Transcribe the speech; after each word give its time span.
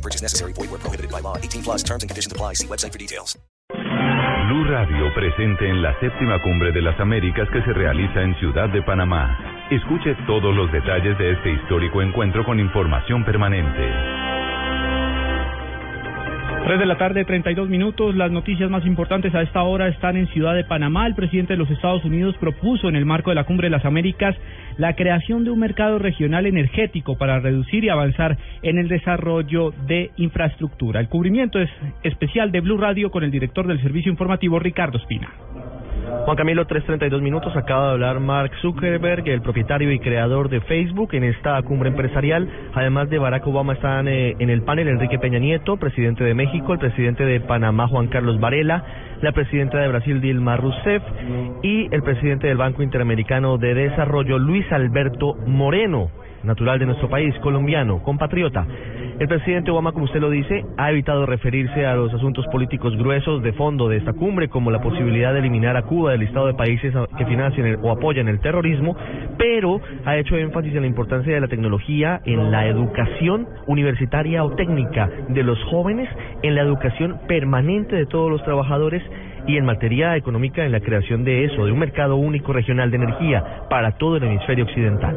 No 0.00 0.02
purchase 0.02 0.22
necessary. 0.22 0.52
Void 0.54 0.70
where 0.70 0.80
prohibited 0.80 1.10
by 1.10 1.20
law. 1.20 1.36
18 1.36 1.62
plus 1.62 1.82
terms 1.82 2.02
and 2.02 2.08
conditions 2.08 2.32
apply. 2.32 2.54
See 2.54 2.66
website 2.66 2.92
for 2.92 2.98
details. 2.98 3.36
Blue 4.48 4.64
Radio 4.64 5.12
presente 5.14 5.68
en 5.68 5.82
la 5.82 5.94
séptima 6.00 6.42
cumbre 6.42 6.72
de 6.72 6.80
las 6.80 6.98
Américas 6.98 7.48
que 7.52 7.62
se 7.62 7.72
realiza 7.72 8.22
en 8.22 8.34
Ciudad 8.40 8.68
de 8.70 8.82
Panamá. 8.82 9.68
Escuche 9.70 10.16
todos 10.26 10.56
los 10.56 10.72
detalles 10.72 11.16
de 11.18 11.32
este 11.32 11.52
histórico 11.52 12.02
encuentro 12.02 12.44
con 12.44 12.58
información 12.58 13.24
permanente. 13.24 14.19
3 16.70 16.78
de 16.78 16.86
la 16.86 16.98
tarde, 16.98 17.24
32 17.24 17.68
minutos. 17.68 18.14
Las 18.14 18.30
noticias 18.30 18.70
más 18.70 18.86
importantes 18.86 19.34
a 19.34 19.42
esta 19.42 19.60
hora 19.64 19.88
están 19.88 20.16
en 20.16 20.28
Ciudad 20.28 20.54
de 20.54 20.62
Panamá. 20.62 21.04
El 21.08 21.16
presidente 21.16 21.54
de 21.54 21.56
los 21.56 21.68
Estados 21.68 22.04
Unidos 22.04 22.36
propuso 22.38 22.88
en 22.88 22.94
el 22.94 23.04
marco 23.04 23.32
de 23.32 23.34
la 23.34 23.42
Cumbre 23.42 23.66
de 23.66 23.76
las 23.76 23.84
Américas 23.84 24.36
la 24.76 24.94
creación 24.94 25.42
de 25.42 25.50
un 25.50 25.58
mercado 25.58 25.98
regional 25.98 26.46
energético 26.46 27.18
para 27.18 27.40
reducir 27.40 27.82
y 27.82 27.88
avanzar 27.88 28.38
en 28.62 28.78
el 28.78 28.86
desarrollo 28.86 29.72
de 29.88 30.12
infraestructura. 30.14 31.00
El 31.00 31.08
cubrimiento 31.08 31.58
es 31.58 31.70
especial 32.04 32.52
de 32.52 32.60
Blue 32.60 32.78
Radio 32.78 33.10
con 33.10 33.24
el 33.24 33.32
director 33.32 33.66
del 33.66 33.82
servicio 33.82 34.12
informativo 34.12 34.60
Ricardo 34.60 34.98
Espina. 34.98 35.28
Juan 36.24 36.36
Camilo, 36.36 36.66
3.32 36.66 37.22
minutos. 37.22 37.56
Acaba 37.56 37.86
de 37.86 37.92
hablar 37.92 38.20
Mark 38.20 38.52
Zuckerberg, 38.60 39.26
el 39.26 39.40
propietario 39.40 39.90
y 39.90 39.98
creador 39.98 40.48
de 40.48 40.60
Facebook, 40.60 41.14
en 41.14 41.24
esta 41.24 41.60
cumbre 41.62 41.88
empresarial. 41.88 42.48
Además 42.74 43.08
de 43.08 43.18
Barack 43.18 43.46
Obama, 43.46 43.72
están 43.72 44.06
eh, 44.06 44.36
en 44.38 44.50
el 44.50 44.62
panel 44.62 44.88
Enrique 44.88 45.18
Peña 45.18 45.38
Nieto, 45.38 45.78
presidente 45.78 46.22
de 46.22 46.34
México, 46.34 46.74
el 46.74 46.78
presidente 46.78 47.24
de 47.24 47.40
Panamá, 47.40 47.88
Juan 47.88 48.08
Carlos 48.08 48.38
Varela, 48.38 48.84
la 49.22 49.32
presidenta 49.32 49.78
de 49.78 49.88
Brasil, 49.88 50.20
Dilma 50.20 50.56
Rousseff, 50.56 51.02
y 51.62 51.92
el 51.92 52.02
presidente 52.02 52.48
del 52.48 52.58
Banco 52.58 52.82
Interamericano 52.82 53.56
de 53.56 53.74
Desarrollo, 53.74 54.38
Luis 54.38 54.70
Alberto 54.70 55.34
Moreno 55.46 56.10
natural 56.44 56.78
de 56.78 56.86
nuestro 56.86 57.08
país, 57.08 57.34
colombiano, 57.40 58.02
compatriota. 58.02 58.66
El 59.18 59.28
presidente 59.28 59.70
Obama, 59.70 59.92
como 59.92 60.06
usted 60.06 60.20
lo 60.20 60.30
dice, 60.30 60.64
ha 60.78 60.90
evitado 60.90 61.26
referirse 61.26 61.84
a 61.84 61.94
los 61.94 62.12
asuntos 62.14 62.46
políticos 62.46 62.96
gruesos 62.96 63.42
de 63.42 63.52
fondo 63.52 63.88
de 63.88 63.98
esta 63.98 64.14
cumbre, 64.14 64.48
como 64.48 64.70
la 64.70 64.80
posibilidad 64.80 65.34
de 65.34 65.40
eliminar 65.40 65.76
a 65.76 65.82
Cuba 65.82 66.12
del 66.12 66.20
listado 66.20 66.46
de 66.46 66.54
países 66.54 66.94
que 67.18 67.26
financian 67.26 67.78
o 67.82 67.90
apoyan 67.90 68.28
el 68.28 68.40
terrorismo, 68.40 68.96
pero 69.36 69.80
ha 70.06 70.16
hecho 70.16 70.36
énfasis 70.36 70.74
en 70.74 70.80
la 70.80 70.86
importancia 70.86 71.34
de 71.34 71.40
la 71.40 71.48
tecnología 71.48 72.22
en 72.24 72.50
la 72.50 72.66
educación 72.66 73.46
universitaria 73.66 74.42
o 74.42 74.52
técnica 74.52 75.10
de 75.28 75.42
los 75.42 75.62
jóvenes, 75.64 76.08
en 76.42 76.54
la 76.54 76.62
educación 76.62 77.20
permanente 77.28 77.96
de 77.96 78.06
todos 78.06 78.30
los 78.30 78.42
trabajadores 78.42 79.02
y 79.46 79.56
en 79.56 79.64
materia 79.64 80.16
económica 80.16 80.64
en 80.64 80.72
la 80.72 80.80
creación 80.80 81.24
de 81.24 81.44
eso, 81.44 81.64
de 81.64 81.72
un 81.72 81.78
mercado 81.78 82.16
único 82.16 82.52
regional 82.52 82.90
de 82.90 82.96
energía 82.96 83.44
para 83.68 83.92
todo 83.92 84.16
el 84.16 84.24
hemisferio 84.24 84.64
occidental. 84.64 85.16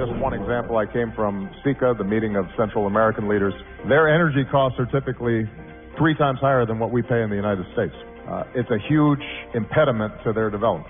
Just 0.00 0.16
one 0.16 0.32
example, 0.32 0.78
I 0.78 0.86
came 0.86 1.12
from 1.12 1.50
SICA, 1.62 1.92
the 1.98 2.04
meeting 2.04 2.34
of 2.34 2.46
Central 2.56 2.86
American 2.86 3.28
leaders. 3.28 3.52
Their 3.86 4.08
energy 4.08 4.48
costs 4.50 4.80
are 4.80 4.86
typically 4.86 5.44
three 5.98 6.14
times 6.14 6.38
higher 6.40 6.64
than 6.64 6.78
what 6.78 6.90
we 6.90 7.02
pay 7.02 7.20
in 7.20 7.28
the 7.28 7.36
United 7.36 7.66
States. 7.74 7.92
Uh, 8.26 8.44
it's 8.54 8.70
a 8.70 8.78
huge 8.88 9.20
impediment 9.52 10.14
to 10.24 10.32
their 10.32 10.48
development. 10.48 10.88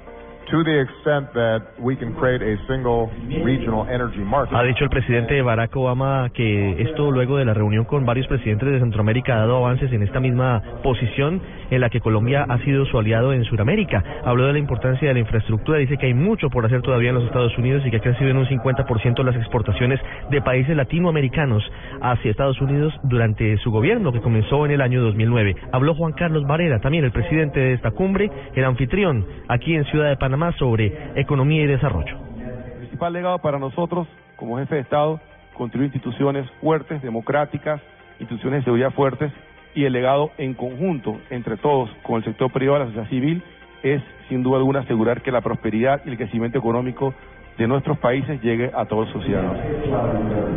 Ha 4.52 4.62
dicho 4.64 4.83
el 4.83 4.90
presidente 4.90 5.40
Barack 5.42 5.77
Obama 5.77 6.28
que 6.34 6.83
esto 6.83 7.11
luego 7.12 7.36
de 7.36 7.45
la 7.45 7.55
reunión 7.55 7.84
con 7.84 8.05
varios 8.05 8.27
presidentes 8.27 8.68
de 8.68 8.80
Centroamérica 8.80 9.36
ha 9.36 9.40
dado 9.40 9.58
avances 9.58 9.92
en 9.92 10.02
esta 10.02 10.18
misma 10.18 10.61
posición 10.83 11.40
en 11.70 11.80
la 11.80 11.89
que 11.89 12.00
Colombia 12.00 12.45
ha 12.48 12.58
sido 12.64 12.84
su 12.86 12.98
aliado 12.98 13.33
en 13.33 13.45
Sudamérica. 13.45 14.02
Habló 14.24 14.46
de 14.46 14.55
la 14.55 14.58
importancia 14.58 15.06
de 15.06 15.14
la 15.14 15.20
infraestructura, 15.20 15.79
dice 15.79 15.96
que 15.98 16.06
hay 16.06 16.14
mucho 16.14 16.50
por 16.50 16.67
hacer 16.67 16.83
todavía 16.83 17.11
en 17.11 17.17
los 17.17 17.24
Estados 17.27 17.56
Unidos 17.56 17.84
y 17.86 17.90
que 17.90 17.98
ha 17.98 18.00
crecido 18.00 18.30
en 18.30 18.39
un 18.39 18.46
50% 18.46 19.23
las 19.23 19.36
exportaciones 19.36 20.00
de 20.30 20.42
países 20.42 20.77
latinoamericanos 20.77 21.62
hacia 22.02 22.30
Estados 22.30 22.61
Unidos 22.61 22.92
durante 23.05 23.56
su 23.58 23.70
gobierno 23.70 24.12
que 24.12 24.20
comenzó 24.20 24.64
en 24.64 24.73
el 24.73 24.80
año 24.80 25.00
2009. 25.00 25.55
Habló 25.73 25.95
Juan 25.95 26.12
Carlos 26.12 26.45
Varela, 26.45 26.80
también 26.80 27.05
el 27.05 27.12
presidente 27.12 27.61
de 27.61 27.74
esta 27.74 27.92
cumbre, 27.92 28.30
el 28.55 28.64
anfitrión 28.64 29.24
aquí 29.46 29.77
en 29.77 29.84
Ciudad 29.84 30.08
de 30.08 30.17
Panamá 30.17 30.30
más 30.36 30.55
sobre 30.57 31.13
economía 31.17 31.63
y 31.63 31.67
desarrollo. 31.67 32.18
El 32.39 32.73
principal 32.79 33.13
legado 33.13 33.39
para 33.39 33.58
nosotros, 33.58 34.07
como 34.36 34.58
jefe 34.58 34.77
de 34.77 34.80
Estado, 34.83 35.20
construir 35.55 35.86
instituciones 35.86 36.51
fuertes, 36.61 37.02
democráticas, 37.02 37.80
instituciones 38.18 38.61
de 38.61 38.64
seguridad 38.64 38.92
fuertes 38.92 39.33
y 39.74 39.85
el 39.85 39.92
legado 39.92 40.30
en 40.39 40.55
conjunto 40.55 41.20
entre 41.30 41.57
todos, 41.57 41.91
con 42.02 42.17
el 42.17 42.24
sector 42.24 42.51
privado 42.51 42.79
y 42.79 42.80
la 42.80 42.86
sociedad 42.86 43.08
civil, 43.08 43.42
es 43.83 44.02
sin 44.29 44.42
duda 44.42 44.58
alguna 44.58 44.80
asegurar 44.80 45.23
que 45.23 45.33
la 45.33 45.41
prosperidad 45.41 46.02
y 46.05 46.11
el 46.11 46.17
crecimiento 46.17 46.58
económico 46.58 47.14
de 47.58 47.66
nuestros 47.66 47.98
países 47.98 48.40
llegue 48.42 48.70
a 48.74 48.86
todos 48.86 49.08
sus 49.11 49.24
ciudadanos. 49.24 49.58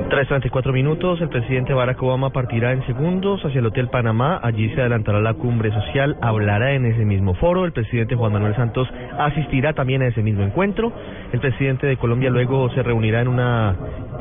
3.34 0.09 0.71
minutos, 0.71 1.19
el 1.21 1.29
presidente 1.29 1.73
Barack 1.73 2.01
Obama 2.01 2.29
partirá 2.29 2.71
en 2.71 2.85
segundos 2.85 3.43
hacia 3.43 3.59
el 3.59 3.65
Hotel 3.65 3.89
Panamá, 3.89 4.39
allí 4.41 4.69
se 4.73 4.81
adelantará 4.81 5.19
la 5.19 5.33
cumbre 5.33 5.71
social, 5.71 6.17
hablará 6.21 6.73
en 6.73 6.85
ese 6.85 7.03
mismo 7.05 7.33
foro, 7.35 7.65
el 7.65 7.71
presidente 7.71 8.15
Juan 8.15 8.33
Manuel 8.33 8.55
Santos 8.55 8.87
asistirá 9.17 9.73
también 9.73 10.01
a 10.01 10.07
ese 10.07 10.21
mismo 10.21 10.43
encuentro, 10.43 10.93
el 11.31 11.39
presidente 11.39 11.87
de 11.87 11.97
Colombia 11.97 12.29
luego 12.29 12.69
se 12.71 12.83
reunirá 12.83 13.21
en 13.21 13.27
un 13.27 13.41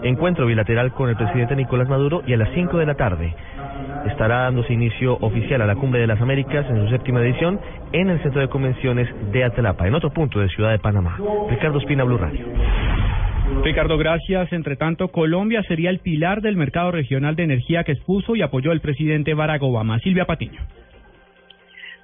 encuentro 0.02 0.46
bilateral 0.46 0.92
con 0.92 1.08
el 1.08 1.16
presidente 1.16 1.54
Nicolás 1.54 1.88
Maduro 1.88 2.22
y 2.26 2.32
a 2.32 2.36
las 2.36 2.48
5 2.54 2.78
de 2.78 2.86
la 2.86 2.94
tarde 2.94 3.34
estará 4.06 4.44
dándose 4.44 4.72
inicio 4.72 5.16
oficial 5.20 5.62
a 5.62 5.66
la 5.66 5.74
Cumbre 5.76 6.00
de 6.00 6.06
las 6.06 6.20
Américas 6.20 6.66
en 6.68 6.84
su 6.84 6.88
séptima 6.90 7.20
edición 7.20 7.60
en 7.92 8.10
el 8.10 8.22
Centro 8.22 8.40
de 8.40 8.48
Convenciones 8.48 9.08
de 9.32 9.44
Atlapa, 9.44 9.86
en 9.86 9.94
otro 9.94 10.10
punto 10.10 10.40
de 10.40 10.48
Ciudad 10.48 10.70
de 10.70 10.78
Panamá. 10.78 11.18
Ricardo 11.48 11.78
Espina, 11.78 12.04
Blue 12.04 12.18
Radio. 12.18 12.46
Ricardo, 13.62 13.98
gracias. 13.98 14.52
Entre 14.52 14.76
tanto, 14.76 15.08
Colombia 15.08 15.62
sería 15.68 15.90
el 15.90 16.00
pilar 16.00 16.40
del 16.40 16.56
mercado 16.56 16.90
regional 16.90 17.36
de 17.36 17.44
energía 17.44 17.84
que 17.84 17.92
expuso 17.92 18.34
y 18.34 18.42
apoyó 18.42 18.72
el 18.72 18.80
presidente 18.80 19.34
Barack 19.34 19.62
Obama. 19.62 19.98
Silvia 20.00 20.24
Patiño. 20.24 20.60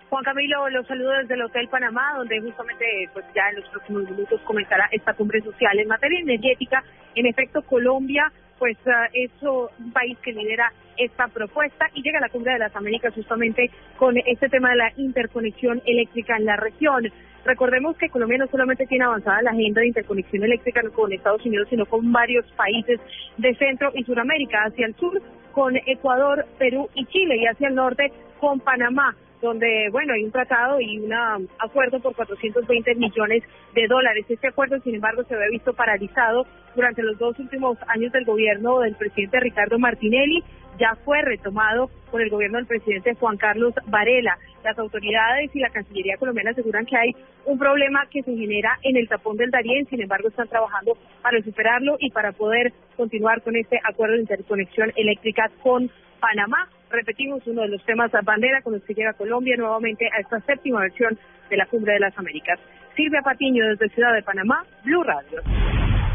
Juan 0.08 0.24
Camilo, 0.24 0.68
los 0.70 0.86
saludo 0.86 1.10
desde 1.20 1.34
el 1.34 1.42
Hotel 1.42 1.68
Panamá, 1.68 2.14
donde 2.16 2.40
justamente 2.40 2.84
pues 3.12 3.26
ya 3.34 3.42
en 3.50 3.56
los 3.56 3.68
próximos 3.68 4.10
minutos 4.10 4.40
comenzará 4.42 4.88
esta 4.90 5.12
cumbre 5.14 5.40
social. 5.42 5.78
En 5.78 5.88
materia 5.88 6.20
energética, 6.20 6.82
en 7.14 7.26
efecto, 7.26 7.62
Colombia 7.62 8.32
pues 8.58 8.76
uh, 8.86 8.90
es 9.12 9.30
un 9.42 9.92
país 9.92 10.18
que 10.18 10.32
lidera 10.32 10.72
esta 10.98 11.28
propuesta 11.28 11.86
y 11.94 12.02
llega 12.02 12.18
a 12.18 12.22
la 12.22 12.28
Cumbre 12.28 12.52
de 12.52 12.58
las 12.58 12.74
Américas 12.76 13.14
justamente 13.14 13.70
con 13.96 14.16
este 14.16 14.48
tema 14.48 14.70
de 14.70 14.76
la 14.76 14.92
interconexión 14.96 15.80
eléctrica 15.86 16.36
en 16.36 16.44
la 16.44 16.56
región. 16.56 17.04
Recordemos 17.44 17.96
que 17.96 18.10
Colombia 18.10 18.38
no 18.38 18.46
solamente 18.48 18.86
tiene 18.86 19.04
avanzada 19.04 19.42
la 19.42 19.50
agenda 19.50 19.80
de 19.80 19.88
interconexión 19.88 20.44
eléctrica 20.44 20.82
con 20.90 21.12
Estados 21.12 21.44
Unidos, 21.46 21.68
sino 21.70 21.86
con 21.86 22.12
varios 22.12 22.44
países 22.52 23.00
de 23.36 23.54
Centro 23.54 23.90
y 23.94 24.04
Suramérica, 24.04 24.64
hacia 24.64 24.86
el 24.86 24.94
sur 24.96 25.22
con 25.52 25.76
Ecuador, 25.76 26.44
Perú 26.58 26.88
y 26.94 27.06
Chile 27.06 27.36
y 27.36 27.46
hacia 27.46 27.68
el 27.68 27.74
norte 27.74 28.12
con 28.38 28.60
Panamá 28.60 29.16
donde, 29.40 29.88
bueno, 29.92 30.14
hay 30.14 30.24
un 30.24 30.32
tratado 30.32 30.80
y 30.80 30.98
un 30.98 31.12
acuerdo 31.58 32.00
por 32.00 32.14
420 32.14 32.94
millones 32.96 33.42
de 33.74 33.86
dólares. 33.86 34.26
Este 34.28 34.48
acuerdo, 34.48 34.78
sin 34.80 34.96
embargo, 34.96 35.22
se 35.24 35.34
había 35.34 35.48
visto 35.50 35.72
paralizado 35.72 36.46
durante 36.74 37.02
los 37.02 37.18
dos 37.18 37.38
últimos 37.38 37.78
años 37.86 38.12
del 38.12 38.24
gobierno 38.24 38.80
del 38.80 38.96
presidente 38.96 39.40
Ricardo 39.40 39.78
Martinelli. 39.78 40.42
Ya 40.78 40.94
fue 41.04 41.22
retomado 41.22 41.90
por 42.10 42.22
el 42.22 42.30
gobierno 42.30 42.58
del 42.58 42.66
presidente 42.66 43.14
Juan 43.14 43.36
Carlos 43.36 43.74
Varela. 43.86 44.38
Las 44.64 44.78
autoridades 44.78 45.54
y 45.54 45.60
la 45.60 45.70
Cancillería 45.70 46.16
colombiana 46.18 46.50
aseguran 46.50 46.86
que 46.86 46.96
hay 46.96 47.16
un 47.44 47.58
problema 47.58 48.06
que 48.10 48.22
se 48.22 48.36
genera 48.36 48.78
en 48.82 48.96
el 48.96 49.08
tapón 49.08 49.36
del 49.36 49.50
Darién, 49.50 49.86
sin 49.86 50.00
embargo 50.00 50.28
están 50.28 50.48
trabajando 50.48 50.96
para 51.22 51.40
superarlo 51.42 51.96
y 51.98 52.10
para 52.10 52.32
poder 52.32 52.72
continuar 52.96 53.42
con 53.42 53.56
este 53.56 53.78
acuerdo 53.84 54.14
de 54.14 54.22
interconexión 54.22 54.92
eléctrica 54.96 55.50
con 55.62 55.90
Panamá 56.20 56.68
repetimos, 56.90 57.46
uno 57.46 57.62
de 57.62 57.68
los 57.68 57.84
temas 57.84 58.10
bandera 58.24 58.62
con 58.62 58.74
los 58.74 58.82
que 58.84 58.94
llega 58.94 59.12
Colombia 59.14 59.56
nuevamente 59.56 60.06
a 60.06 60.20
esta 60.20 60.40
séptima 60.40 60.80
versión 60.80 61.18
de 61.50 61.56
la 61.56 61.66
Cumbre 61.66 61.94
de 61.94 62.00
las 62.00 62.16
Américas. 62.18 62.58
Silvia 62.96 63.20
Patiño 63.22 63.64
desde 63.66 63.88
Ciudad 63.90 64.14
de 64.14 64.22
Panamá, 64.22 64.64
Blue 64.84 65.02
Radio. 65.02 65.42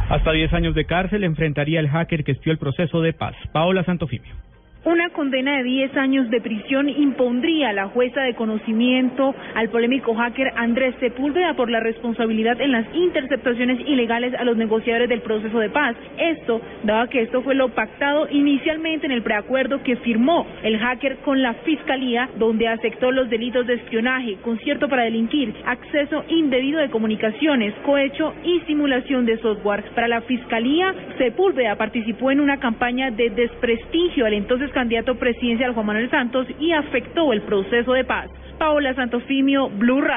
Hasta 0.09 0.31
10 0.31 0.53
años 0.53 0.75
de 0.75 0.85
cárcel 0.85 1.23
enfrentaría 1.23 1.79
el 1.79 1.89
hacker 1.89 2.23
que 2.23 2.33
espió 2.33 2.51
el 2.51 2.59
proceso 2.59 3.01
de 3.01 3.13
paz. 3.13 3.35
Paola 3.51 3.83
Santofimio. 3.83 4.35
Una 4.85 5.11
condena 5.11 5.55
de 5.55 5.63
10 5.63 5.95
años 5.95 6.29
de 6.29 6.41
prisión 6.41 6.89
impondría 6.89 7.69
a 7.69 7.73
la 7.73 7.87
jueza 7.87 8.19
de 8.19 8.33
conocimiento 8.33 9.33
al 9.55 9.69
polémico 9.69 10.13
hacker 10.13 10.51
Andrés 10.57 10.93
Sepúlveda 10.99 11.53
por 11.53 11.69
la 11.69 11.79
responsabilidad 11.79 12.59
en 12.59 12.73
las 12.73 12.85
interceptaciones 12.93 13.79
ilegales 13.87 14.33
a 14.33 14.43
los 14.43 14.57
negociadores 14.57 15.07
del 15.07 15.21
proceso 15.21 15.57
de 15.59 15.69
paz. 15.69 15.95
Esto, 16.17 16.59
dado 16.83 17.07
que 17.07 17.21
esto 17.21 17.41
fue 17.43 17.55
lo 17.55 17.69
pactado 17.69 18.27
inicialmente 18.29 19.05
en 19.05 19.13
el 19.13 19.23
preacuerdo 19.23 19.81
que 19.83 19.95
firmó 19.95 20.45
el 20.63 20.77
hacker 20.77 21.19
con 21.19 21.41
la 21.41 21.53
Fiscalía, 21.53 22.29
donde 22.37 22.67
aceptó 22.67 23.09
los 23.13 23.29
delitos 23.29 23.65
de 23.65 23.75
espionaje, 23.75 24.35
concierto 24.41 24.89
para 24.89 25.03
delinquir, 25.03 25.53
acceso 25.65 26.25
indebido 26.27 26.81
de 26.81 26.89
comunicaciones, 26.89 27.73
cohecho 27.85 28.33
y 28.43 28.59
simulación 28.67 29.25
de 29.25 29.37
software. 29.37 29.85
Para 29.95 30.09
la 30.09 30.19
Fiscalía, 30.23 30.93
Sepúlveda 31.17 31.77
participó 31.77 32.31
en 32.31 32.41
una 32.41 32.59
campaña 32.59 33.11
de 33.11 33.29
desprestigio 33.29 34.25
al 34.25 34.33
entonces 34.33 34.72
candidato 34.73 35.15
presidencial 35.15 35.73
Juan 35.73 35.85
Manuel 35.85 36.09
Santos 36.09 36.47
y 36.59 36.73
afectó 36.73 37.31
el 37.31 37.41
proceso 37.43 37.93
de 37.93 38.03
paz. 38.03 38.29
Paola 38.57 38.93
Santofimio, 38.93 39.69
Blue 39.69 40.01
Radio. 40.01 40.13